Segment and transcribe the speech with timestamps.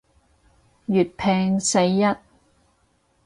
[0.89, 2.01] 粵拼世一